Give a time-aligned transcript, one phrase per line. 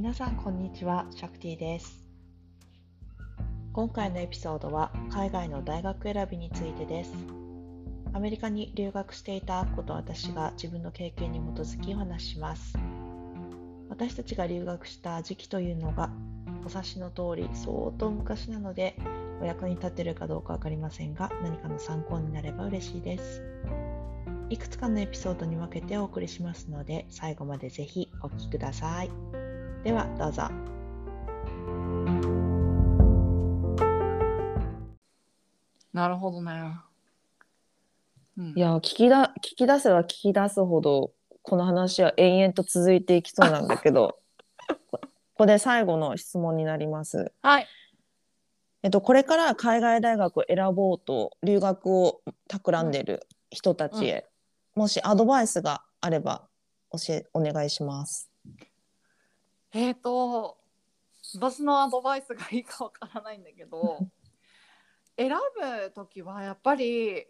[0.00, 2.02] 皆さんこんにちは、シャクティです。
[3.74, 7.12] 今回のエピソードは海外の大学選びについてです。
[8.14, 12.78] アメリカに留学していたアッコと私が自分の経験に基づきお話しします。
[13.90, 16.08] 私たちが留学した時期というのが
[16.64, 18.96] お察しの通り相当昔なので
[19.42, 23.42] お役に立てるかどうかわかりませんが何かの参考になれば嬉しいです。
[24.48, 29.49] いくつかのエピソードに分けてお送りしますので最後までぜひお聞きください。
[29.82, 30.42] ではどうぞ。
[35.92, 36.76] なるほどね。
[38.36, 41.12] うんいや聞きだ聞き出せば聞き出すほど
[41.42, 44.18] この話は延々と続いていきそうなんだけど
[44.90, 45.00] こ こ
[45.34, 47.32] こで最後の質問になります。
[47.42, 47.66] はい。
[48.82, 54.26] えっと、これから海外大学を選ぼうと留学を企んでる人たちへ、
[54.74, 56.48] もしアドバイスがあれば
[56.92, 58.29] 教えお願いします。
[59.72, 60.58] えっ、と
[61.38, 63.98] 私のアドバイスがいいかわからないんだけど
[65.16, 67.26] 選ぶ時はやっぱり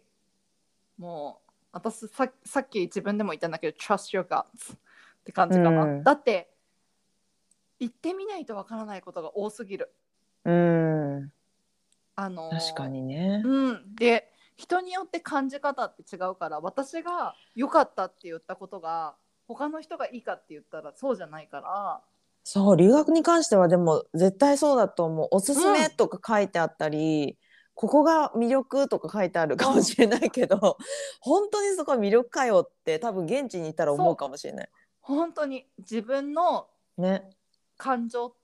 [0.97, 4.79] もう私ささっき自分でも言ったんだけど trust your guts っ
[5.23, 6.03] て感じかな、うん。
[6.03, 6.51] だって
[7.79, 9.93] 行ってみないとわからないことが多すぎる。
[10.45, 11.33] うん。
[12.15, 13.41] あの確かにね。
[13.43, 19.15] うん、で人によって感じ方って違うから私が良かったって言ったことが
[19.47, 22.01] 他の人がいいかって言ったらそうじゃないから
[22.43, 25.27] そう留学に関してはでも絶対そうだと思う。
[25.31, 27.37] おすすめうんとか書いてあったり、
[27.73, 30.77] ここが魅力とか書いてあるかもしれないけど、
[31.21, 34.69] 本当にそこは魅力かよって多分現地にいたら思うかもしれない。
[35.01, 36.67] 本当に自分の
[36.97, 37.29] ね。
[37.77, 38.35] 感情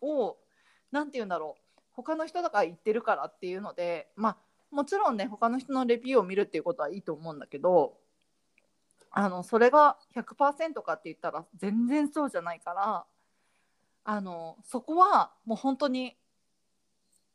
[0.00, 0.36] を
[0.92, 4.36] なんて言うんだろう他の人だから言ってるからっていうのでまあ
[4.70, 7.98] もちろんね他の人のレビューを見るっていうことはいいと思うんだけど
[9.20, 13.04] あのそれが100%かって言ったら全然そうじゃないから
[14.04, 16.16] あのそこはもう本当に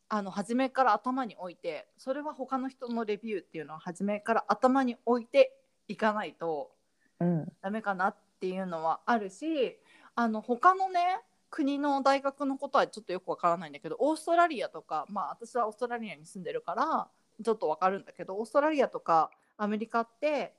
[0.08, 5.58] あの初めから頭に置いてそれは他の人のレビューっていうのは初めから頭に置いて
[5.90, 6.72] いかないと
[7.20, 7.52] うん。
[7.62, 9.78] ダメかなっていうのはあるし
[10.16, 17.10] あの他のね国の大学のことはちょっとよくわからないんだけどオーストラリアとかまあ私はオーストラリアに住んでるから
[17.44, 20.54] ちょっとわかるんだけどオーストラリアとかアメリカって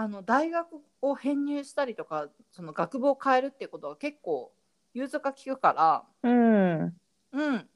[0.00, 4.52] あの大学を編入したりとかその学部を変えるっていうことが結構
[4.94, 6.96] 融通が利くからうん。
[7.32, 7.68] うん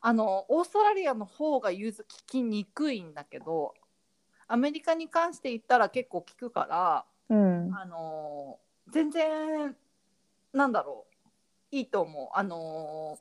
[0.00, 3.74] あのオーストラリアの方が融通聞きにくいんだけど
[4.48, 7.04] アメリカに関して言ったら結構聞くから。
[7.28, 7.72] うん。
[7.72, 9.76] あのー全然
[10.52, 11.06] なんだろ
[11.70, 13.16] ういいと思うあの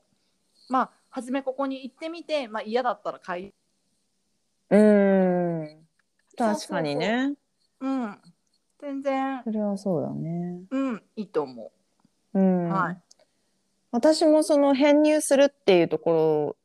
[0.69, 3.53] ーまあ初めここに行ってみて、まあ、嫌だったら買い
[4.71, 5.87] うん。
[6.35, 7.35] 確かにね。
[7.79, 8.19] うん
[8.81, 9.41] 全然。
[9.43, 10.61] それはそうだね。
[10.71, 11.71] うんいいと思
[12.33, 12.39] う。
[12.39, 12.69] ん。
[12.69, 12.97] う、はい。
[13.91, 16.55] 私もその編入するっていうところ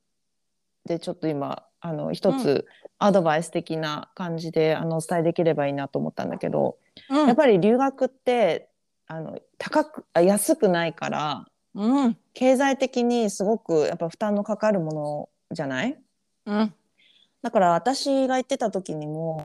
[0.86, 2.66] でちょっと今あの一うつ
[2.98, 6.78] アドバイス的な感じで、あのお伝えできればいいなと思ったんだけど、
[7.10, 7.26] うん。
[7.26, 8.68] やっぱり留学って
[9.06, 12.16] あの高くあ安くないからうん。
[12.34, 15.98] 経済的にすごくやっぱ負担のかかるものじゃない？
[16.46, 16.74] うん。
[17.42, 19.44] だから私が行ってた時にも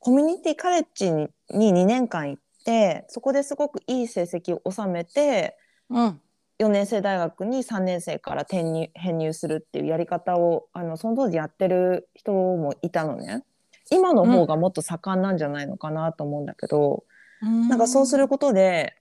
[0.00, 5.56] コミュニティカレッジにに2年間行ってそこですごくいい成績を収めて
[5.88, 6.20] うん。
[6.60, 13.44] 4年生大学に3年生から転入編入するっていうやり方をあのその当時やってる人もいたのね。
[13.90, 17.04] 今の方がもっと盛んなんじゃないのかなと思うんだけど、
[17.40, 18.94] なんかそうすることで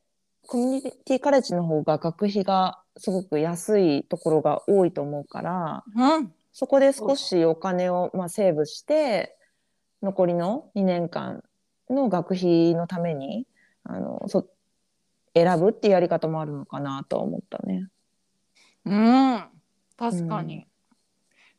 [0.47, 6.33] コミュニティカレッジの方が学費がすごく安いところが多いと思うからうん。
[6.53, 9.37] そこで少しお金を、まあ、セーブして
[10.01, 11.43] 残りの2年間
[11.89, 13.45] の学費のために
[13.83, 14.47] あのそ
[15.33, 17.87] 選ぶっていうやり方もあるのかなとは思ったね。
[18.85, 19.43] うん。
[19.97, 20.65] 確かに、うん。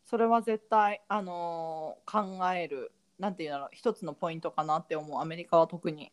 [0.05, 5.20] それは絶対あのー考えるなんていうんだろう一つのポイントかなって思う。
[5.20, 6.11] アメリカは特に。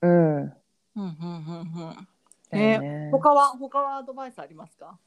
[0.00, 0.36] うん。
[0.42, 0.52] うん
[0.96, 2.08] うんうんうん。
[2.50, 3.10] だよね。
[3.12, 4.98] 他は他はアドバイスありますか？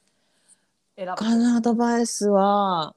[0.95, 1.12] 選ぶ。
[1.12, 2.95] 他のアドバイスは、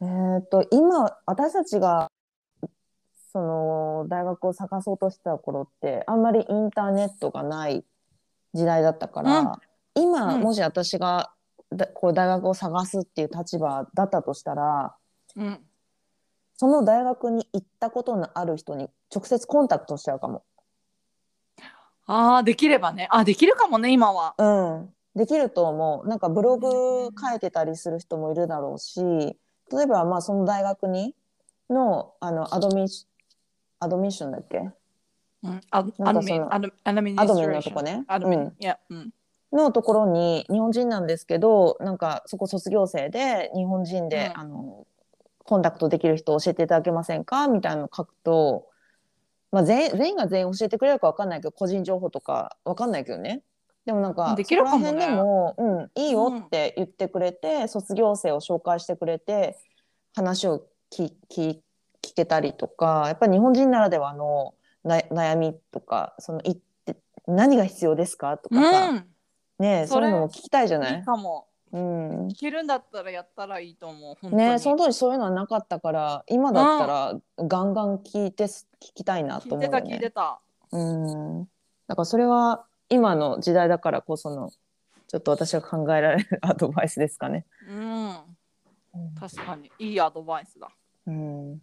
[0.00, 0.04] え
[0.40, 2.10] っ、と、今、私たちが、
[3.36, 7.84] その、大学を探そうとしてた頃って、あんまりインターネットがない
[8.54, 9.60] 時代だったから、
[9.94, 10.40] 今、うん。
[10.40, 11.30] もし私が、
[11.70, 14.94] だこう大学を探すっていう立場だったとしたら、
[15.36, 15.58] うん。
[16.54, 20.42] その大学に行ったことのある人に直接コンタクトしちゃうかも。
[22.06, 23.06] ああできればね。
[23.10, 24.34] あできるかもね今は。
[24.38, 26.08] うん、できると思う。
[26.08, 31.14] なんかブログ書いてたりする人もいるだろうし、例えばまあその大学に
[31.68, 32.88] のあのアドミ
[33.78, 34.58] アドミッションだっけ、
[35.42, 38.04] うん、あなんかそのアドミアドミニアドミンストレーションのとこね。
[38.08, 38.46] アドミン、うん。
[38.58, 39.10] いや、うん。
[39.52, 44.40] のところに日本人なんですけどなんかそこ卒業生で日本人で、うん。
[44.40, 44.86] あの
[45.44, 47.46] コンタクトできる人教えていただけませんか？
[47.46, 48.66] みたいなの書くと、
[49.52, 53.42] まあ、全員全員が全員教えてくれるか分かんないけど個人情報とか分かんないけどね。
[53.84, 59.56] でもなんかできるかもねそこら辺でも、うん、いいよって言ってくれて、卒業生を紹介してくれて
[60.16, 61.60] 話を聞聞
[62.06, 64.54] 聞けたりとかやっぱり日本人ならではの
[64.84, 69.06] な悩みとかそのいって何が必要ですかとかさ、うん、
[69.58, 70.98] ねえそういうのも聞きたいじゃない？
[70.98, 71.46] いいかも。
[71.72, 74.30] うん聞けるんだったらやったらいいと思う。
[74.34, 79.78] ねえその当時そういうのはなかったから今だったらガンガン聞いてす聞きたいなと聞いてた。
[79.78, 80.40] 聞いてた。
[80.70, 80.78] う
[81.42, 81.44] ん
[81.88, 84.50] だからそれは今の時代だからこその
[85.08, 87.44] ちょっと私が考えられるアドバイスですかね。
[87.68, 88.14] うん、
[89.20, 90.68] 確かにいいアドバイスだ。
[91.06, 91.60] うん、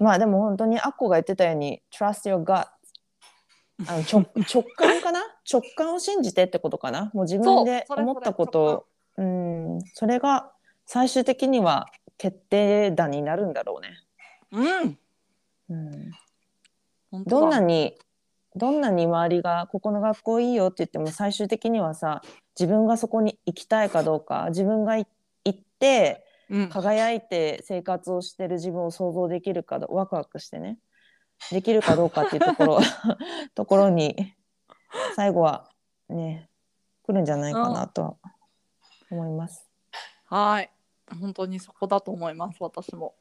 [0.00, 2.66] まあでも本当にアッコが言ってたように trust your gut
[3.86, 5.20] あの直 直感かな？
[5.50, 7.10] 直感を信じてってことかな？
[7.14, 8.64] もう自分で思ったこと。
[8.64, 8.86] を
[9.16, 9.80] うん。
[9.94, 10.52] それが
[10.86, 11.86] 最終的には
[12.16, 13.96] 決定打になるんだろうね。
[14.50, 16.12] うん、
[17.12, 17.96] うん、どんなに
[18.56, 22.22] どんなに周りがここの学校いいよって言っても最終的にはさ
[22.58, 25.06] 自分がそこに行きたいかどうか自分がい
[25.44, 26.27] 行ってうん、
[26.70, 30.78] 輝いて生活をしてる自分を想像できるかどワクワクしてね
[31.50, 32.80] できるかどうかっていうところ
[33.54, 34.34] ところに
[35.14, 35.68] 最後は
[36.08, 36.48] ね
[37.02, 38.16] 来るんじゃないかなとは
[39.10, 39.66] 思います。
[40.26, 40.70] はい、
[41.20, 42.58] 本当にそこだと思います。
[42.60, 43.14] 私も。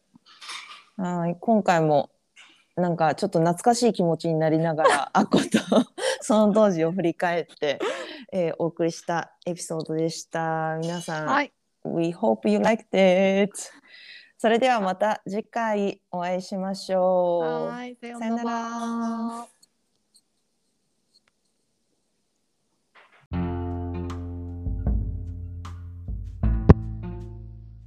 [0.98, 2.10] はい今回も
[2.76, 5.44] なんかちょっと懐かしい気持ちになりながら あっこと
[6.22, 7.80] その当時を振り返って、
[8.32, 10.78] えーお送りしたエピソードでした。
[10.82, 11.54] 皆さん、はい、
[11.94, 13.52] We hope you liked it!
[14.38, 17.68] それではまた次回お会いしましょう。
[17.72, 19.48] はい、さよなら。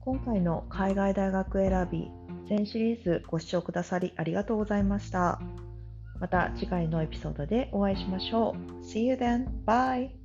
[0.01, 2.11] 今回の海外大学選び
[2.49, 5.41] 全シリーズご視聴くださりありがとうございました。
[6.19, 8.85] また次回のエピソードでお会いしましょう。
[8.85, 9.47] See you then.
[9.65, 10.20] Bye.